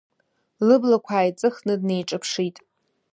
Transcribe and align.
Лыблақәа 0.67 1.13
ааиҵыхны 1.15 1.73
днеиҿаԥшит. 1.81 2.57